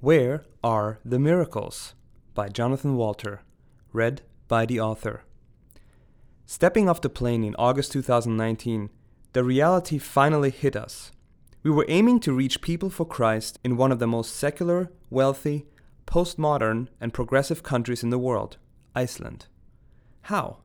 [0.00, 1.94] Where Are the Miracles?
[2.34, 3.40] by Jonathan Walter.
[3.94, 5.22] Read by the author.
[6.44, 8.90] Stepping off the plane in August 2019,
[9.32, 11.12] the reality finally hit us.
[11.62, 15.64] We were aiming to reach people for Christ in one of the most secular, wealthy,
[16.06, 18.58] postmodern, and progressive countries in the world,
[18.94, 19.46] Iceland.
[20.22, 20.58] How?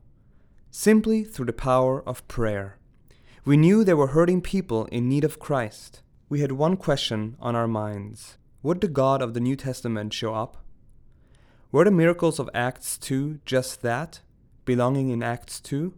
[0.71, 2.79] Simply through the power of prayer.
[3.45, 6.01] We knew there were hurting people in need of Christ.
[6.27, 10.35] We had one question on our minds Would the God of the New Testament show
[10.35, 10.57] up?
[11.71, 14.19] Were the miracles of Acts 2 just that,
[14.65, 15.95] belonging in Acts 2?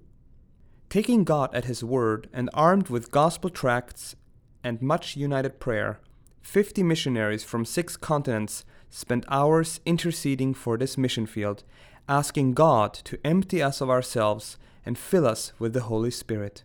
[0.90, 4.16] Taking God at His word and armed with gospel tracts
[4.64, 6.00] and much united prayer,
[6.42, 11.66] 50 missionaries from six continents spent hours interceding for this mission field,
[12.08, 16.64] asking God to empty us of ourselves and fill us with the Holy Spirit.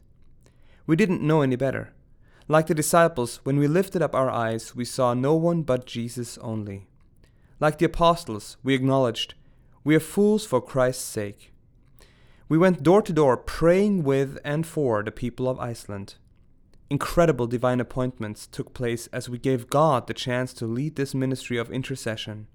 [0.86, 1.92] We didn't know any better.
[2.50, 6.38] Like the disciples, when we lifted up our eyes, we saw no one but Jesus
[6.38, 6.86] only.
[7.60, 9.34] Like the apostles, we acknowledged,
[9.84, 11.52] we are fools for Christ's sake.
[12.48, 16.14] We went door to door praying with and for the people of Iceland.
[16.88, 21.58] Incredible divine appointments took place as we gave God the chance to lead this ministry
[21.58, 22.46] of intercession.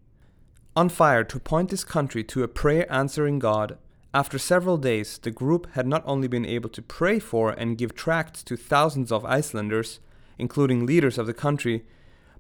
[0.75, 3.77] On fire to point this country to a prayer answering God,
[4.13, 7.95] after several days, the group had not only been able to pray for and give
[7.95, 9.99] tracts to thousands of Icelanders,
[10.37, 11.83] including leaders of the country,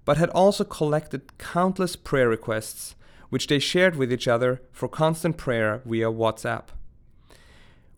[0.05, 2.95] but had also collected countless prayer requests,
[3.29, 6.65] which they shared with each other for constant prayer via WhatsApp.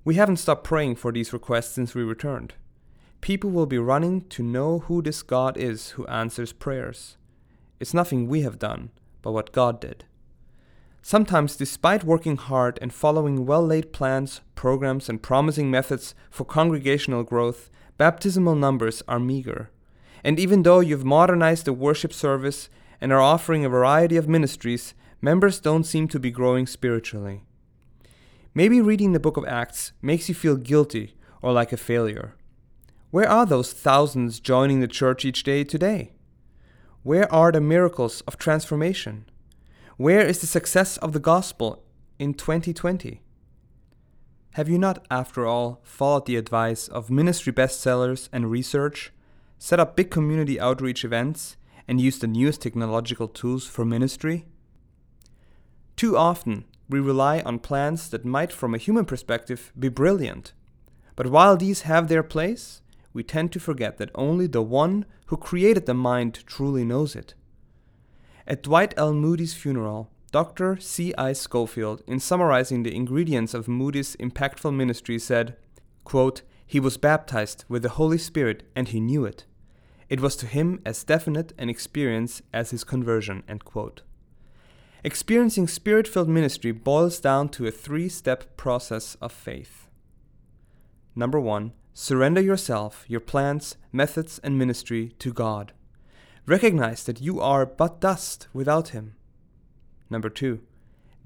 [0.06, 2.54] We haven't stopped praying for these requests since we returned.
[3.20, 7.18] People will be running to know who this God is who answers prayers.
[7.80, 10.06] It's nothing we have done, but what God did.
[11.08, 17.22] Sometimes, despite working hard and following well laid plans, programs, and promising methods for congregational
[17.22, 19.70] growth, baptismal numbers are meager.
[20.24, 24.96] And even though you've modernized the worship service and are offering a variety of ministries,
[25.22, 27.44] members don't seem to be growing spiritually.
[28.56, 32.34] Maybe reading the book of Acts makes you feel guilty or like a failure.
[33.12, 36.14] Where are those thousands joining the church each day today?
[37.04, 39.26] Where are the miracles of transformation?
[39.98, 41.82] Where is the success of the gospel
[42.20, 43.22] in 2020?
[44.56, 49.14] Have you not, after all, followed the advice of ministry bestsellers and research,
[49.58, 51.56] set up big community outreach events,
[51.88, 54.46] and used the newest technological tools for ministry?
[55.96, 60.52] Too often, we rely on plans that might, from a human perspective, be brilliant.
[61.16, 62.82] But while these have their place,
[63.14, 67.34] we tend to forget that only the one who created the mind truly knows it.
[68.48, 69.12] At Dwight L.
[69.12, 70.78] Moody's funeral, Dr.
[70.78, 71.16] C.
[71.18, 71.34] I.
[71.34, 75.56] Scofield, in summarizing the ingredients of Moody's impactful ministry, said,
[76.04, 79.46] quote, He was baptized with the Holy Spirit and he knew it.
[80.10, 83.44] It was to him as definite an experience as his conversion.
[85.04, 89.88] Experiencing spirit filled ministry boils down to a three step process of faith.
[91.16, 95.74] Number one, surrender yourself, your plans, methods, and ministry to God.
[96.48, 99.16] Recognize that you are but dust without Him.
[100.10, 100.62] Number two,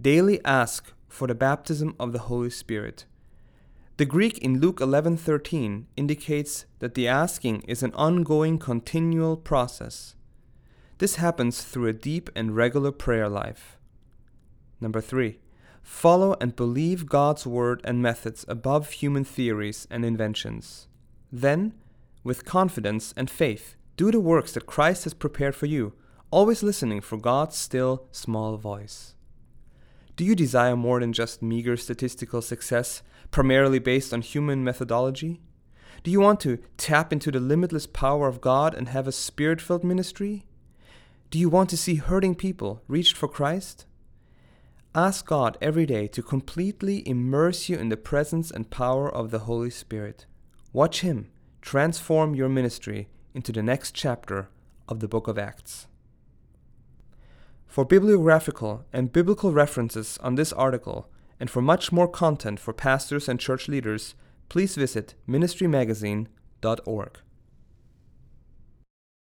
[0.02, 3.06] daily ask for the baptism of the Holy Spirit.
[3.98, 10.16] The Greek in Luke 11:13 indicates that the asking is an ongoing continual process.
[11.00, 13.78] This happens through a deep and regular prayer life.
[14.80, 15.40] Number 3.
[15.82, 20.88] Follow and believe God's word and methods above human theories and inventions.
[21.30, 21.74] Then,
[22.24, 25.92] with confidence and faith, do the works that Christ has prepared for you,
[26.32, 29.14] always listening for God's still, small voice.
[30.16, 35.42] Do you desire more than just meager statistical success, primarily based on human methodology?
[36.02, 39.60] Do you want to tap into the limitless power of God and have a spirit
[39.60, 40.46] filled ministry?
[41.30, 43.86] Do you want to see hurting people reached for Christ?
[44.96, 49.40] Ask God every day to completely immerse you in the presence and power of the
[49.40, 50.26] Holy Spirit.
[50.72, 51.32] Watch Him
[51.62, 54.50] transform your ministry into the next chapter
[54.90, 55.88] of the book of Acts.
[57.68, 61.08] For bibliographical and biblical references on this article,
[61.40, 64.14] and for much more content for pastors and church leaders,
[64.50, 67.20] please visit ministrymagazine.org.